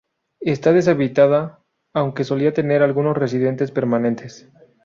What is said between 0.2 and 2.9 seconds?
Está deshabitada, aunque solía tener